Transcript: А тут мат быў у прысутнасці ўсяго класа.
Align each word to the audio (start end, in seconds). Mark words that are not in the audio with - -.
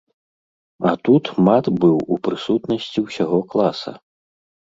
А 0.91 0.93
тут 1.09 1.25
мат 1.49 1.65
быў 1.83 1.97
у 2.15 2.17
прысутнасці 2.27 2.99
ўсяго 3.09 3.39
класа. 3.51 3.91